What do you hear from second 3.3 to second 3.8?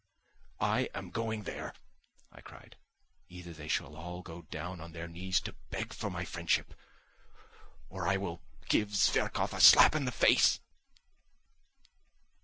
they